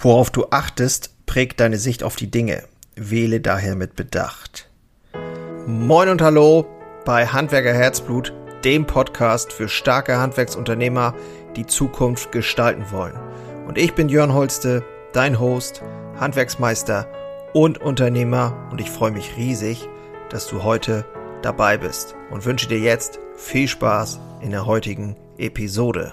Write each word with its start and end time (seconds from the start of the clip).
Worauf 0.00 0.30
du 0.30 0.46
achtest, 0.50 1.26
prägt 1.26 1.58
deine 1.58 1.76
Sicht 1.76 2.04
auf 2.04 2.14
die 2.14 2.30
Dinge. 2.30 2.62
Wähle 2.94 3.40
daher 3.40 3.74
mit 3.74 3.96
Bedacht. 3.96 4.70
Moin 5.66 6.08
und 6.08 6.22
hallo 6.22 6.68
bei 7.04 7.26
Handwerker 7.26 7.74
Herzblut, 7.74 8.32
dem 8.62 8.86
Podcast 8.86 9.52
für 9.52 9.68
starke 9.68 10.18
Handwerksunternehmer, 10.18 11.14
die 11.56 11.66
Zukunft 11.66 12.30
gestalten 12.30 12.92
wollen. 12.92 13.18
Und 13.66 13.76
ich 13.76 13.94
bin 13.96 14.08
Jörn 14.08 14.34
Holste, 14.34 14.84
dein 15.12 15.40
Host, 15.40 15.82
Handwerksmeister 16.20 17.08
und 17.52 17.78
Unternehmer 17.78 18.68
und 18.70 18.80
ich 18.80 18.92
freue 18.92 19.10
mich 19.10 19.36
riesig, 19.36 19.88
dass 20.30 20.46
du 20.46 20.62
heute 20.62 21.06
dabei 21.42 21.76
bist 21.76 22.14
und 22.30 22.44
wünsche 22.44 22.68
dir 22.68 22.78
jetzt 22.78 23.18
viel 23.34 23.66
Spaß 23.66 24.20
in 24.42 24.52
der 24.52 24.64
heutigen 24.64 25.16
Episode. 25.38 26.12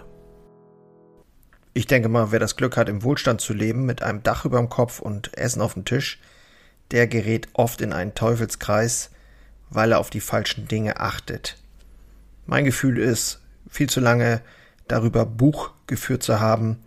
Ich 1.78 1.88
denke 1.88 2.08
mal, 2.08 2.32
wer 2.32 2.40
das 2.40 2.56
Glück 2.56 2.78
hat, 2.78 2.88
im 2.88 3.04
Wohlstand 3.04 3.42
zu 3.42 3.54
leben, 3.54 3.86
mit 3.86 4.02
einem 4.02 4.24
Dach 4.24 4.46
über 4.46 4.60
dem 4.60 4.70
Kopf 4.70 5.00
und 5.00 5.38
Essen 5.38 5.62
auf 5.62 5.74
dem 5.74 5.84
Tisch, 5.84 6.22
der 6.92 7.06
gerät 7.06 7.50
oft 7.52 7.82
in 7.82 7.92
einen 7.92 8.16
Teufelskreis, 8.16 9.12
weil 9.70 9.92
er 9.92 10.00
auf 10.00 10.10
die 10.10 10.22
falschen 10.22 10.70
Dinge 10.70 11.02
achtet. 11.02 11.58
Mein 12.46 12.64
Gefühl 12.64 12.98
ist, 12.98 13.42
viel 13.70 13.90
zu 13.90 14.00
lange 14.00 14.40
darüber 14.88 15.26
Buch 15.26 15.72
geführt 15.86 16.24
zu 16.24 16.40
haben, 16.40 16.80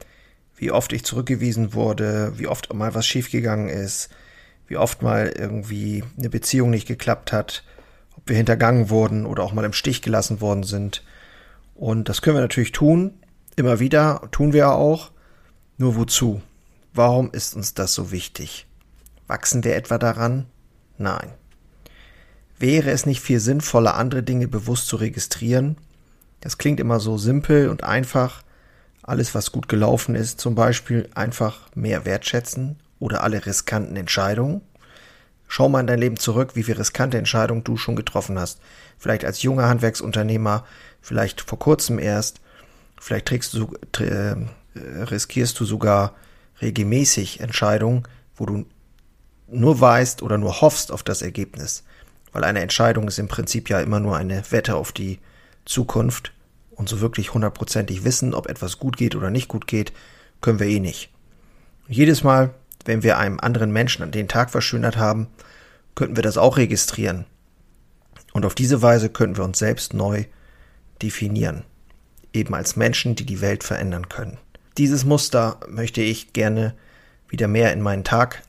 wie 0.57 0.71
oft 0.71 0.95
ich 0.95 1.05
zurückgewiesen 1.05 1.75
wurde, 1.75 2.33
wie 2.39 2.47
oft 2.47 2.73
mal 2.73 2.95
was 2.95 3.07
schiefgegangen 3.07 3.69
ist, 3.69 4.09
wie 4.69 4.79
oft 4.79 5.03
mal 5.03 5.27
irgendwie 5.37 6.03
eine 6.17 6.31
Beziehung 6.31 6.71
nicht 6.71 6.89
geklappt 6.89 7.31
hat, 7.31 7.63
ob 8.17 8.27
wir 8.27 8.37
hintergangen 8.37 8.89
wurden 8.89 9.27
oder 9.27 9.43
auch 9.43 9.53
mal 9.53 9.67
im 9.67 9.75
Stich 9.75 10.01
gelassen 10.01 10.41
worden 10.41 10.63
sind. 10.63 11.05
Und 11.75 12.09
das 12.09 12.23
können 12.23 12.37
wir 12.37 12.41
natürlich 12.41 12.73
tun, 12.73 13.13
Immer 13.59 13.81
wieder 13.81 14.29
tun 14.31 14.53
wir 14.53 14.71
auch. 14.71 15.11
Nur 15.79 15.97
wozu? 15.97 16.43
Warum 16.95 17.33
ist 17.33 17.57
uns 17.57 17.75
das 17.75 17.93
so 17.93 18.13
wichtig? 18.13 18.69
Wachsen 19.27 19.65
wir 19.65 19.75
etwa 19.75 19.99
daran? 19.99 20.47
Nein. 20.97 21.33
Wäre 22.61 22.93
es 22.93 23.05
nicht 23.05 23.21
viel 23.21 23.41
sinnvoller, 23.41 23.97
andere 23.97 24.23
Dinge 24.23 24.47
bewusst 24.47 24.87
zu 24.87 24.95
registrieren? 24.95 25.77
Das 26.41 26.59
klingt 26.59 26.79
immer 26.79 27.01
so 27.01 27.19
simpel 27.19 27.69
und 27.69 27.83
einfach. 27.83 28.45
Alles, 29.03 29.35
was 29.35 29.51
gut 29.51 29.69
gelaufen 29.69 30.15
ist, 30.15 30.39
zum 30.41 30.55
Beispiel 30.55 31.09
einfach 31.17 31.69
mehr 31.75 32.05
wertschätzen 32.05 32.79
oder 33.01 33.25
alle 33.25 33.45
riskanten 33.45 33.97
Entscheidungen. 33.97 34.61
Schau 35.49 35.69
mal 35.69 35.81
in 35.81 35.89
dein 35.89 35.99
Leben 35.99 36.17
zurück, 36.17 36.55
wie 36.55 36.63
viele 36.63 36.79
riskante 36.79 37.19
Entscheidungen 37.19 37.65
du 37.65 37.77
schon 37.77 37.97
getroffen 37.97 38.39
hast. 38.39 38.61
Vielleicht 38.99 39.25
als 39.25 39.43
junger 39.43 39.69
Handwerksunternehmer, 39.69 40.65
vielleicht 41.01 41.41
vor 41.41 41.59
kurzem 41.59 41.99
erst 41.99 42.41
Vielleicht 43.01 43.55
du, 43.55 43.75
äh, 44.01 44.37
riskierst 44.75 45.59
du 45.59 45.65
sogar 45.65 46.15
regelmäßig 46.61 47.41
Entscheidungen, 47.41 48.05
wo 48.37 48.47
du 48.47 48.67
nur 49.49 49.81
weißt 49.81 50.23
oder 50.23 50.39
nur 50.39 50.61
hoffst 50.61 50.93
auf 50.93 51.03
das 51.03 51.23
Ergebnis. 51.23 51.85
Weil 52.33 52.45
eine 52.45 52.61
Entscheidung 52.61 53.09
ist 53.09 53.19
im 53.19 53.29
Prinzip 53.29 53.71
ja 53.71 53.81
immer 53.81 54.01
nur 54.01 54.17
eine 54.17 54.43
Wette 54.51 54.77
auf 54.77 54.93
die 54.93 55.19
Zukunft. 55.65 56.33
Und 56.71 56.89
so 56.89 57.01
wirklich 57.01 57.35
hundertprozentig 57.35 58.05
wissen, 58.05 58.35
ob 58.35 58.49
etwas 58.49 58.79
gut 58.79 58.97
geht 58.97 59.17
oder 59.17 59.31
nicht 59.31 59.49
gut 59.49 59.67
geht, 59.67 59.93
können 60.41 60.61
wir 60.61 60.69
eh 60.69 60.79
nicht. 60.79 61.11
Und 61.89 61.95
jedes 61.95 62.23
Mal, 62.23 62.55
wenn 62.85 63.03
wir 63.03 63.19
einem 63.19 63.41
anderen 63.41 63.73
Menschen 63.73 64.03
an 64.03 64.13
den 64.13 64.29
Tag 64.29 64.51
verschönert 64.51 64.97
haben, 64.97 65.27
könnten 65.97 66.15
wir 66.15 66.23
das 66.23 66.39
auch 66.39 66.57
registrieren. 66.57 67.25
Und 68.33 68.47
auf 68.47 68.55
diese 68.55 68.83
Weise 68.83 69.09
könnten 69.09 69.39
wir 69.39 69.45
uns 69.45 69.59
selbst 69.59 69.95
neu 69.95 70.25
definieren 71.03 71.65
eben 72.39 72.55
als 72.55 72.77
Menschen, 72.77 73.15
die 73.15 73.27
die 73.27 73.41
Welt 73.41 73.65
verändern 73.65 74.09
können. 74.09 74.39
Dieses 74.79 75.05
Muster 75.05 75.59
möchte 75.69 76.01
ich 76.01 76.33
gerne 76.33 76.75
wieder 77.29 77.49
mehr 77.49 77.73
in 77.73 77.83
meinen 77.83 78.05
Tag 78.05 78.43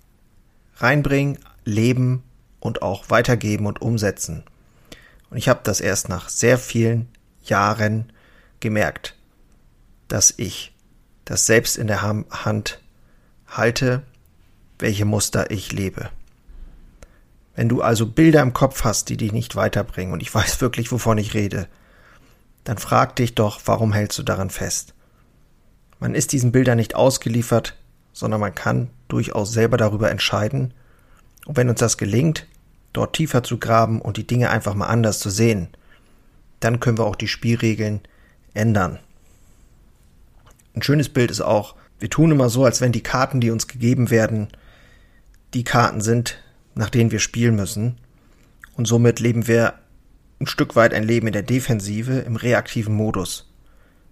reinbringen, 0.78 1.40
leben 1.66 2.24
und 2.60 2.82
auch 2.82 3.10
weitergeben 3.10 3.66
und 3.66 3.82
umsetzen. 3.82 4.44
Und 5.30 5.38
ich 5.38 5.50
habe 5.50 5.62
das 5.64 5.82
erst 5.82 6.10
nach 6.10 6.30
sehr 6.30 6.58
vielen 6.58 7.08
Jahren 7.44 8.12
gemerkt, 8.60 9.16
dass 10.08 10.34
ich 10.38 10.74
das 11.26 11.46
selbst 11.46 11.78
in 11.78 11.88
der 11.88 12.02
Hand 12.02 12.82
halte, 13.48 14.04
welche 14.80 15.06
Muster 15.06 15.52
ich 15.52 15.72
lebe. 15.72 16.10
Wenn 17.56 17.70
du 17.70 17.82
also 17.82 18.06
Bilder 18.06 18.42
im 18.42 18.54
Kopf 18.54 18.84
hast, 18.84 19.10
die 19.10 19.18
dich 19.18 19.32
nicht 19.32 19.56
weiterbringen, 19.56 20.14
und 20.14 20.22
ich 20.22 20.34
weiß 20.34 20.62
wirklich, 20.62 20.92
wovon 20.92 21.18
ich 21.18 21.34
rede, 21.34 21.68
dann 22.70 22.78
frag 22.78 23.16
dich 23.16 23.34
doch, 23.34 23.62
warum 23.66 23.94
hältst 23.94 24.20
du 24.20 24.22
daran 24.22 24.52
fest? 24.52 24.94
Man 26.00 26.14
ist 26.14 26.34
diesen 26.34 26.52
Bildern 26.52 26.78
nicht 26.78 26.94
ausgeliefert, 26.94 27.76
sondern 28.14 28.40
man 28.40 28.54
kann 28.54 28.92
durchaus 29.08 29.52
selber 29.52 29.76
darüber 29.76 30.12
entscheiden. 30.12 30.76
Und 31.48 31.58
wenn 31.58 31.68
uns 31.70 31.80
das 31.80 31.98
gelingt, 31.98 32.46
dort 32.94 33.16
tiefer 33.16 33.42
zu 33.42 33.58
graben 33.58 34.00
und 34.00 34.18
die 34.18 34.28
Dinge 34.28 34.52
einfach 34.52 34.76
mal 34.76 34.86
anders 34.86 35.18
zu 35.18 35.32
sehen, 35.32 35.70
dann 36.60 36.80
können 36.80 37.00
wir 37.00 37.06
auch 37.06 37.16
die 37.16 37.28
Spielregeln 37.28 38.02
ändern. 38.54 39.00
Ein 40.76 40.84
schönes 40.84 41.10
Bild 41.10 41.32
ist 41.32 41.42
auch, 41.42 41.74
wir 41.98 42.12
tun 42.12 42.30
immer 42.30 42.50
so, 42.50 42.66
als 42.66 42.82
wenn 42.82 42.92
die 42.92 43.02
Karten, 43.02 43.42
die 43.42 43.50
uns 43.50 43.68
gegeben 43.68 44.12
werden, 44.12 44.50
die 45.56 45.64
Karten 45.64 46.02
sind, 46.02 46.38
nach 46.76 46.92
denen 46.92 47.10
wir 47.10 47.20
spielen 47.20 47.56
müssen. 47.56 47.98
Und 48.78 48.86
somit 48.86 49.20
leben 49.20 49.48
wir 49.48 49.74
ein 50.40 50.48
Stück 50.48 50.76
weit 50.76 50.94
ein 50.94 51.04
Leben 51.04 51.28
in 51.28 51.34
der 51.34 51.44
Defensive, 51.44 52.20
im 52.20 52.36
reaktiven 52.36 52.94
Modus. 52.94 53.52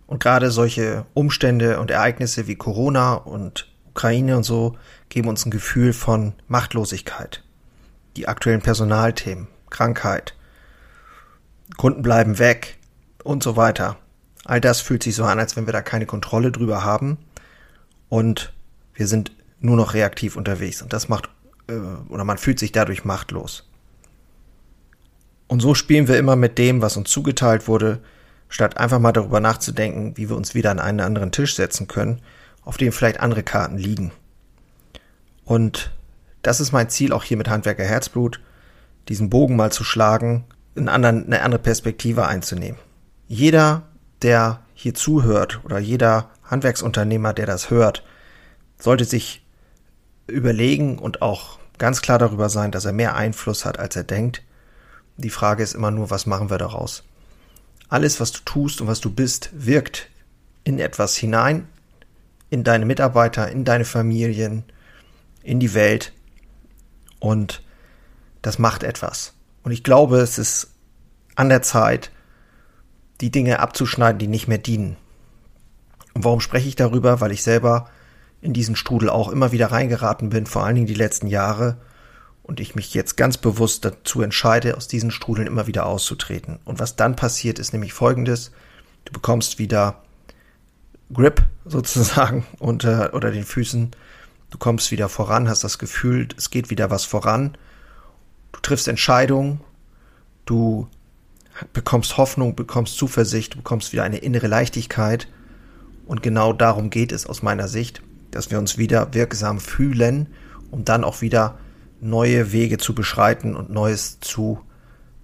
Und 0.06 0.22
gerade 0.22 0.52
solche 0.52 1.06
Umstände 1.14 1.80
und 1.80 1.92
Ereignisse 1.92 2.48
wie 2.48 2.56
Corona 2.56 3.14
und 3.14 3.72
Ukraine 3.90 4.38
und 4.38 4.44
so 4.44 4.78
geben 5.10 5.28
uns 5.28 5.46
ein 5.46 5.52
Gefühl 5.52 5.94
von 5.94 6.34
Machtlosigkeit. 6.48 7.44
Die 8.16 8.28
aktuellen 8.28 8.62
Personalthemen, 8.62 9.48
Krankheit, 9.70 10.36
Kunden 11.76 12.02
bleiben 12.02 12.40
weg 12.40 12.78
und 13.24 13.44
so 13.44 13.56
weiter. 13.56 13.98
All 14.46 14.62
das 14.62 14.80
fühlt 14.82 15.04
sich 15.04 15.16
so 15.16 15.26
an, 15.26 15.40
als 15.40 15.56
wenn 15.56 15.66
wir 15.66 15.74
da 15.74 15.82
keine 15.82 16.06
Kontrolle 16.06 16.52
drüber 16.52 16.84
haben 16.84 17.18
und 18.08 18.54
wir 18.94 19.08
sind 19.08 19.32
nur 19.60 19.76
noch 19.76 19.94
reaktiv 19.94 20.38
unterwegs 20.38 20.82
und 20.82 20.94
das 20.94 21.10
macht 21.10 21.30
äh, 21.68 21.74
oder 22.10 22.24
man 22.24 22.38
fühlt 22.38 22.60
sich 22.60 22.72
dadurch 22.72 23.04
machtlos. 23.04 23.68
Und 25.48 25.62
so 25.62 25.74
spielen 25.74 26.08
wir 26.08 26.18
immer 26.18 26.36
mit 26.36 26.58
dem, 26.58 26.82
was 26.82 26.98
uns 26.98 27.10
zugeteilt 27.10 27.68
wurde, 27.68 28.00
statt 28.50 28.78
einfach 28.78 29.00
mal 29.00 29.12
darüber 29.12 29.40
nachzudenken, 29.40 30.16
wie 30.16 30.30
wir 30.30 30.36
uns 30.36 30.54
wieder 30.56 30.72
an 30.72 30.80
einen 30.80 31.00
anderen 31.00 31.32
Tisch 31.32 31.56
setzen 31.56 31.88
können, 31.88 32.22
auf 32.64 32.78
dem 32.78 32.92
vielleicht 32.92 33.20
andere 33.20 33.44
Karten 33.44 33.78
liegen. 33.78 34.12
Und 35.46 35.92
das 36.42 36.60
ist 36.60 36.72
mein 36.72 36.90
Ziel 36.90 37.14
auch 37.14 37.24
hier 37.24 37.38
mit 37.38 37.50
Handwerker 37.50 37.86
Herzblut, 37.86 38.42
diesen 39.08 39.30
Bogen 39.30 39.56
mal 39.56 39.72
zu 39.72 39.84
schlagen, 39.84 40.46
anderen, 40.76 41.26
eine 41.26 41.42
andere 41.42 41.62
Perspektive 41.62 42.28
einzunehmen. 42.28 42.80
Jeder, 43.28 43.84
der 44.22 44.62
hier 44.74 44.94
zuhört 44.94 45.62
oder 45.64 45.80
jeder 45.80 46.30
Handwerksunternehmer, 46.44 47.34
der 47.34 47.46
das 47.46 47.70
hört, 47.70 48.04
sollte 48.78 49.06
sich 49.06 49.46
überlegen 50.28 51.00
und 51.00 51.22
auch 51.22 51.58
ganz 51.78 52.02
klar 52.02 52.20
darüber 52.20 52.50
sein, 52.50 52.72
dass 52.72 52.86
er 52.86 52.94
mehr 52.94 53.16
Einfluss 53.16 53.66
hat, 53.66 53.80
als 53.80 53.96
er 53.96 54.04
denkt 54.04 54.44
die 55.18 55.30
Frage 55.30 55.64
ist 55.64 55.74
immer 55.74 55.92
nur, 55.92 56.10
was 56.10 56.26
machen 56.26 56.50
wir 56.50 56.58
daraus? 56.58 57.04
Alles, 57.90 58.20
was 58.20 58.32
du 58.32 58.40
tust 58.46 58.82
und 58.82 58.88
was 58.88 59.02
du 59.02 59.10
bist, 59.10 59.50
wirkt 59.54 60.10
in 60.64 60.80
etwas 60.80 61.16
hinein, 61.16 61.68
in 62.50 62.64
deine 62.64 62.86
Mitarbeiter, 62.86 63.50
in 63.50 63.66
deine 63.66 63.86
Familien, 63.86 64.64
in 65.44 65.60
die 65.60 65.74
Welt 65.74 66.14
und 67.20 67.64
das 68.42 68.60
macht 68.60 68.84
etwas. 68.84 69.34
Und 69.64 69.72
ich 69.72 69.84
glaube, 69.84 70.20
es 70.20 70.38
ist 70.38 70.74
an 71.36 71.50
der 71.50 71.62
Zeit, 71.62 72.12
die 73.22 73.32
Dinge 73.32 73.60
abzuschneiden, 73.60 74.20
die 74.20 74.28
nicht 74.28 74.48
mehr 74.48 74.58
dienen. 74.58 74.98
Und 76.14 76.24
warum 76.24 76.40
spreche 76.40 76.68
ich 76.68 76.76
darüber? 76.76 77.20
Weil 77.22 77.32
ich 77.32 77.44
selber 77.44 77.90
in 78.42 78.54
diesen 78.54 78.76
Strudel 78.76 79.10
auch 79.10 79.30
immer 79.30 79.52
wieder 79.52 79.72
reingeraten 79.72 80.30
bin, 80.30 80.46
vor 80.46 80.64
allen 80.64 80.76
Dingen 80.76 80.88
die 80.88 80.94
letzten 80.94 81.28
Jahre 81.28 81.78
und 82.48 82.60
ich 82.60 82.76
mich 82.76 82.94
jetzt 82.94 83.18
ganz 83.18 83.38
bewusst 83.38 83.84
dazu 83.86 84.22
entscheide, 84.22 84.78
aus 84.78 84.88
diesen 84.88 85.12
Strudeln 85.12 85.48
immer 85.48 85.68
wieder 85.68 85.86
auszutreten. 85.86 86.60
Und 86.64 86.80
was 86.80 86.96
dann 86.96 87.16
passiert, 87.16 87.60
ist 87.60 87.74
nämlich 87.74 87.94
folgendes. 87.94 88.52
Du 89.06 89.12
bekommst 89.12 89.60
wieder 89.60 90.02
Grip 91.14 91.44
sozusagen 91.66 92.46
unter 92.60 93.14
oder 93.14 93.32
den 93.32 93.44
Füßen. 93.44 93.92
Du 94.50 94.58
kommst 94.58 94.92
wieder 94.92 95.10
voran, 95.10 95.50
hast 95.50 95.66
das 95.66 95.78
Gefühl, 95.78 96.30
es 96.38 96.50
geht 96.50 96.70
wieder 96.70 96.90
was 96.90 97.04
voran. 97.04 97.58
Du 98.54 98.62
triffst 98.62 98.88
Entscheidungen. 98.88 99.60
Du 100.46 100.88
bekommst 101.74 102.16
Hoffnung, 102.16 102.56
bekommst 102.56 102.98
Zuversicht, 102.98 103.54
du 103.54 103.58
bekommst 103.58 103.92
wieder 103.92 104.04
eine 104.04 104.20
innere 104.20 104.48
Leichtigkeit. 104.48 105.28
Und 106.06 106.24
genau 106.24 106.54
darum 106.54 106.90
geht 106.90 107.12
es 107.12 107.26
aus 107.26 107.42
meiner 107.42 107.68
Sicht, 107.68 108.02
dass 108.32 108.50
wir 108.50 108.58
uns 108.58 108.78
wieder 108.78 109.14
wirksam 109.14 109.60
fühlen, 109.60 110.28
um 110.72 110.86
dann 110.86 111.04
auch 111.04 111.22
wieder 111.22 111.58
neue 112.00 112.52
Wege 112.52 112.78
zu 112.78 112.94
beschreiten 112.94 113.56
und 113.56 113.70
Neues 113.70 114.20
zu 114.20 114.62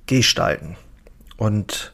gestalten. 0.06 0.76
Und 1.38 1.94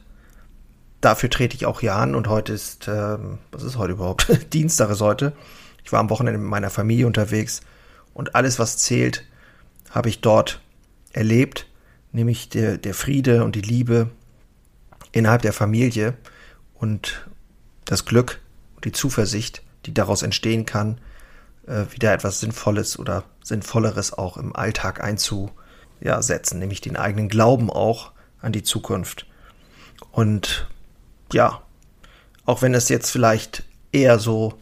dafür 1.00 1.30
trete 1.30 1.56
ich 1.56 1.66
auch 1.66 1.80
hier 1.80 1.94
an 1.94 2.14
und 2.14 2.28
heute 2.28 2.52
ist, 2.52 2.88
ähm, 2.88 3.38
was 3.52 3.62
ist 3.62 3.76
heute 3.76 3.92
überhaupt? 3.92 4.30
Dienstag 4.52 4.90
ist 4.90 5.00
heute. 5.00 5.32
Ich 5.78 5.86
Ich 5.86 5.92
war 5.92 6.00
am 6.00 6.10
Wochenende 6.10 6.38
mit 6.38 6.48
meiner 6.48 6.70
Familie 6.70 7.06
unterwegs 7.06 7.62
und 8.14 8.34
alles, 8.34 8.58
was 8.58 8.78
zählt, 8.78 9.24
habe 9.90 10.08
ich 10.08 10.20
dort 10.20 10.60
erlebt, 11.12 11.66
nämlich 12.12 12.48
der, 12.48 12.78
der 12.78 12.94
Friede 12.94 13.44
und 13.44 13.56
die 13.56 13.60
Liebe 13.60 14.10
innerhalb 15.12 15.42
der 15.42 15.52
Familie 15.52 16.14
und 16.74 17.26
das 17.84 18.04
Glück 18.04 18.40
und 18.76 18.84
die 18.84 18.92
Zuversicht, 18.92 19.62
die 19.86 19.94
daraus 19.94 20.22
entstehen 20.22 20.66
kann, 20.66 21.00
äh, 21.70 21.86
wieder 21.92 22.12
etwas 22.12 22.40
Sinnvolles 22.40 22.98
oder 22.98 23.24
Sinnvolleres 23.42 24.12
auch 24.12 24.36
im 24.36 24.54
Alltag 24.54 25.02
einzusetzen, 25.02 26.58
nämlich 26.58 26.80
den 26.80 26.96
eigenen 26.96 27.28
Glauben 27.28 27.70
auch 27.70 28.12
an 28.40 28.52
die 28.52 28.62
Zukunft. 28.62 29.26
Und 30.10 30.68
ja, 31.32 31.62
auch 32.44 32.62
wenn 32.62 32.74
es 32.74 32.88
jetzt 32.88 33.10
vielleicht 33.10 33.62
eher 33.92 34.18
so 34.18 34.54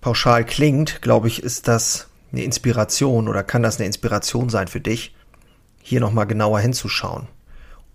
pauschal 0.00 0.44
klingt, 0.44 1.00
glaube 1.00 1.28
ich, 1.28 1.42
ist 1.42 1.68
das 1.68 2.08
eine 2.32 2.42
Inspiration 2.42 3.28
oder 3.28 3.44
kann 3.44 3.62
das 3.62 3.76
eine 3.78 3.86
Inspiration 3.86 4.48
sein 4.48 4.68
für 4.68 4.80
dich, 4.80 5.14
hier 5.80 6.00
nochmal 6.00 6.26
genauer 6.26 6.58
hinzuschauen. 6.60 7.28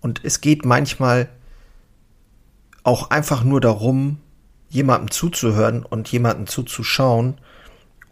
Und 0.00 0.24
es 0.24 0.40
geht 0.40 0.64
manchmal 0.64 1.28
auch 2.82 3.10
einfach 3.10 3.44
nur 3.44 3.60
darum, 3.60 4.18
jemandem 4.70 5.10
zuzuhören 5.10 5.84
und 5.84 6.10
jemandem 6.10 6.46
zuzuschauen 6.46 7.38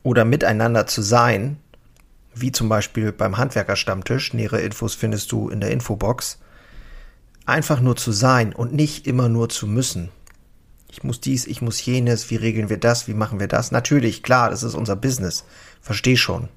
oder 0.02 0.24
miteinander 0.24 0.86
zu 0.86 1.02
sein, 1.02 1.58
wie 2.34 2.52
zum 2.52 2.68
Beispiel 2.68 3.12
beim 3.12 3.36
Handwerkerstammtisch, 3.36 4.34
nähere 4.34 4.60
Infos 4.60 4.94
findest 4.94 5.32
du 5.32 5.48
in 5.48 5.60
der 5.60 5.70
Infobox, 5.70 6.38
einfach 7.44 7.80
nur 7.80 7.96
zu 7.96 8.12
sein 8.12 8.52
und 8.52 8.72
nicht 8.72 9.06
immer 9.06 9.28
nur 9.28 9.48
zu 9.48 9.66
müssen. 9.66 10.10
Ich 10.90 11.04
muss 11.04 11.20
dies, 11.20 11.46
ich 11.46 11.62
muss 11.62 11.84
jenes, 11.84 12.30
wie 12.30 12.36
regeln 12.36 12.68
wir 12.68 12.78
das, 12.78 13.08
wie 13.08 13.14
machen 13.14 13.40
wir 13.40 13.48
das? 13.48 13.70
Natürlich, 13.70 14.22
klar, 14.22 14.50
das 14.50 14.62
ist 14.62 14.74
unser 14.74 14.96
Business. 14.96 15.44
Versteh 15.80 16.16
schon. 16.16 16.48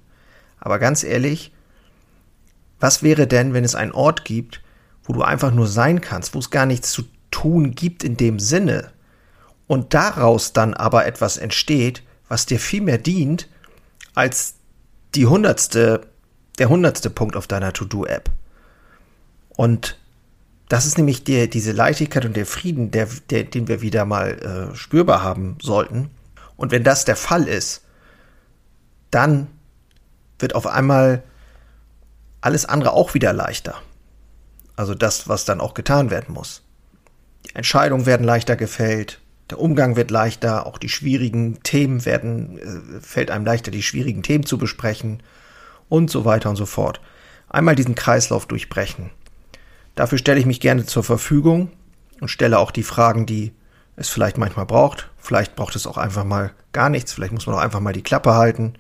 Aber 0.60 0.80
ganz 0.80 1.04
ehrlich, 1.04 1.52
was 2.80 3.04
wäre 3.04 3.28
denn, 3.28 3.54
wenn 3.54 3.64
es 3.64 3.76
einen 3.76 3.92
Ort 3.92 4.26
gibt, 4.26 4.62
wo 5.04 5.14
du 5.14 5.22
einfach 5.22 5.54
nur 5.54 5.68
sein 5.68 6.02
kannst, 6.02 6.34
wo 6.34 6.40
es 6.40 6.50
gar 6.50 6.66
nichts 6.66 6.92
zu 6.92 7.04
tun 7.32 7.72
gibt 7.76 8.04
in 8.04 8.18
dem 8.18 8.40
Sinne 8.40 8.92
und 9.68 9.94
daraus 9.94 10.54
dann 10.54 10.74
aber 10.74 11.06
etwas 11.06 11.38
entsteht, 11.38 12.04
was 12.34 12.48
dir 12.48 12.60
viel 12.60 12.82
mehr 12.82 12.98
dient 12.98 13.48
als 14.16 14.56
die 15.14 15.28
hundertste, 15.28 16.08
der 16.58 16.68
hundertste 16.68 17.12
Punkt 17.12 17.36
auf 17.36 17.46
deiner 17.46 17.74
To-Do-App. 17.74 18.32
Und 19.50 20.00
das 20.68 20.88
ist 20.88 20.98
nämlich 20.98 21.24
der, 21.24 21.46
diese 21.46 21.74
Leichtigkeit 21.74 22.26
und 22.26 22.36
der 22.36 22.48
Frieden, 22.48 22.90
der, 22.90 23.08
der, 23.30 23.44
den 23.44 23.68
wir 23.68 23.82
wieder 23.82 24.06
mal 24.06 24.72
äh, 24.72 24.76
spürbar 24.76 25.22
haben 25.22 25.60
sollten. 25.62 26.10
Und 26.58 26.72
wenn 26.72 26.84
das 26.84 27.06
der 27.06 27.16
Fall 27.16 27.48
ist, 27.48 27.84
dann 29.12 29.46
wird 30.40 30.56
auf 30.56 30.66
einmal 30.66 31.22
alles 32.42 32.66
andere 32.66 32.94
auch 32.94 33.14
wieder 33.14 33.32
leichter. 33.32 33.76
Also 34.76 34.96
das, 34.96 35.30
was 35.30 35.46
dann 35.46 35.62
auch 35.62 35.76
getan 35.76 36.10
werden 36.10 36.34
muss. 36.34 36.64
Die 37.46 37.54
Entscheidungen 37.54 38.08
werden 38.08 38.26
leichter 38.26 38.56
gefällt, 38.56 39.20
der 39.50 39.60
Umgang 39.60 39.96
wird 39.96 40.12
leichter, 40.12 40.66
auch 40.66 40.78
die 40.78 40.90
schwierigen 40.90 41.62
Themen 41.64 42.06
werden, 42.06 42.58
äh, 42.58 43.02
fällt 43.02 43.30
einem 43.30 43.46
leichter, 43.46 43.72
die 43.72 43.84
schwierigen 43.84 44.24
Themen 44.24 44.46
zu 44.46 44.58
besprechen 44.58 45.22
und 45.90 46.10
so 46.10 46.26
weiter 46.26 46.50
und 46.50 46.56
so 46.56 46.66
fort. 46.66 47.02
Einmal 47.50 47.76
diesen 47.76 47.96
Kreislauf 47.96 48.48
durchbrechen. 48.48 49.12
Dafür 49.96 50.18
stelle 50.18 50.40
ich 50.40 50.46
mich 50.46 50.60
gerne 50.60 50.86
zur 50.86 51.04
Verfügung 51.04 51.72
und 52.20 52.30
stelle 52.30 52.58
auch 52.58 52.72
die 52.72 52.84
Fragen, 52.84 53.26
die 53.26 53.54
es 53.96 54.10
vielleicht 54.10 54.38
manchmal 54.38 54.66
braucht. 54.66 55.10
Vielleicht 55.18 55.56
braucht 55.56 55.76
es 55.76 55.86
auch 55.86 55.98
einfach 55.98 56.24
mal 56.24 56.52
gar 56.72 56.90
nichts. 56.90 57.14
Vielleicht 57.14 57.34
muss 57.34 57.46
man 57.46 57.56
auch 57.56 57.62
einfach 57.62 57.80
mal 57.80 57.94
die 57.94 58.02
Klappe 58.02 58.34
halten. 58.34 58.74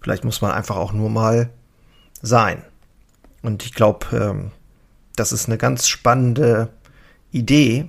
Vielleicht 0.00 0.24
muss 0.24 0.40
man 0.40 0.52
einfach 0.52 0.76
auch 0.76 0.92
nur 0.92 1.10
mal 1.10 1.50
sein. 2.22 2.62
Und 3.42 3.64
ich 3.64 3.74
glaube, 3.74 4.06
ähm, 4.12 4.50
das 5.16 5.32
ist 5.32 5.46
eine 5.48 5.58
ganz 5.58 5.88
spannende 5.88 6.68
Idee. 7.32 7.88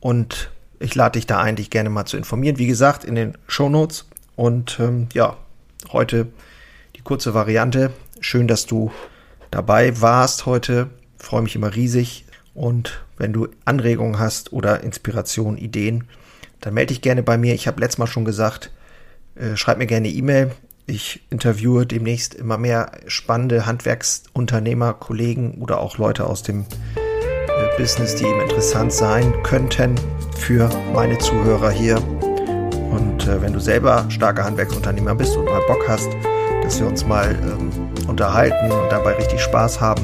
Und 0.00 0.50
ich 0.80 0.94
lade 0.96 1.18
dich 1.18 1.26
da 1.26 1.38
ein, 1.40 1.54
dich 1.54 1.70
gerne 1.70 1.90
mal 1.90 2.06
zu 2.06 2.16
informieren. 2.16 2.58
Wie 2.58 2.66
gesagt, 2.66 3.04
in 3.04 3.14
den 3.14 3.38
Show 3.46 3.68
Notes. 3.68 4.06
Und 4.34 4.78
ähm, 4.80 5.08
ja, 5.12 5.36
heute 5.92 6.26
die 6.96 7.02
kurze 7.02 7.34
Variante. 7.34 7.92
Schön, 8.20 8.48
dass 8.48 8.66
du 8.66 8.90
dabei 9.52 10.00
warst 10.00 10.46
heute 10.46 10.90
freue 11.22 11.42
mich 11.42 11.54
immer 11.54 11.74
riesig. 11.74 12.24
Und 12.54 13.04
wenn 13.16 13.32
du 13.32 13.48
Anregungen 13.64 14.18
hast 14.18 14.52
oder 14.52 14.82
Inspiration, 14.82 15.56
Ideen, 15.56 16.04
dann 16.60 16.74
melde 16.74 16.92
dich 16.92 17.02
gerne 17.02 17.22
bei 17.22 17.38
mir. 17.38 17.54
Ich 17.54 17.66
habe 17.66 17.80
letztes 17.80 17.98
Mal 17.98 18.06
schon 18.06 18.24
gesagt, 18.24 18.70
äh, 19.36 19.56
schreib 19.56 19.78
mir 19.78 19.86
gerne 19.86 20.08
E-Mail. 20.08 20.50
Ich 20.86 21.22
interviewe 21.30 21.86
demnächst 21.86 22.34
immer 22.34 22.58
mehr 22.58 22.92
spannende 23.06 23.66
Handwerksunternehmer, 23.66 24.94
Kollegen 24.94 25.58
oder 25.60 25.80
auch 25.80 25.98
Leute 25.98 26.26
aus 26.26 26.42
dem 26.42 26.66
Business, 27.80 28.14
die 28.14 28.26
eben 28.26 28.40
interessant 28.42 28.92
sein 28.92 29.32
könnten 29.42 29.94
für 30.36 30.68
meine 30.92 31.16
Zuhörer 31.16 31.70
hier. 31.70 31.96
Und 31.96 33.26
äh, 33.26 33.40
wenn 33.40 33.54
du 33.54 33.58
selber 33.58 34.04
starker 34.10 34.44
Handwerksunternehmer 34.44 35.14
bist 35.14 35.34
und 35.34 35.46
mal 35.46 35.62
Bock 35.66 35.88
hast, 35.88 36.10
dass 36.62 36.78
wir 36.78 36.86
uns 36.86 37.06
mal 37.06 37.30
ähm, 37.30 37.70
unterhalten 38.06 38.70
und 38.70 38.92
dabei 38.92 39.14
richtig 39.14 39.40
Spaß 39.40 39.80
haben, 39.80 40.02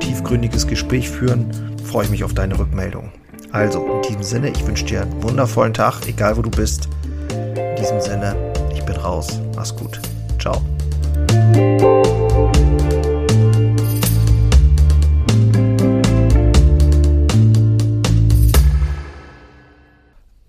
tiefgründiges 0.00 0.66
Gespräch 0.66 1.10
führen, 1.10 1.50
freue 1.84 2.04
ich 2.04 2.10
mich 2.10 2.24
auf 2.24 2.32
deine 2.32 2.58
Rückmeldung. 2.58 3.12
Also, 3.50 3.84
in 3.96 4.02
diesem 4.08 4.22
Sinne, 4.22 4.48
ich 4.48 4.66
wünsche 4.66 4.86
dir 4.86 5.02
einen 5.02 5.22
wundervollen 5.22 5.74
Tag, 5.74 6.08
egal 6.08 6.38
wo 6.38 6.42
du 6.42 6.50
bist. 6.50 6.88
In 7.30 7.76
diesem 7.76 8.00
Sinne, 8.00 8.34
ich 8.72 8.82
bin 8.84 8.96
raus. 8.96 9.38
Mach's 9.54 9.76
gut. 9.76 10.00
Ciao. 10.40 10.62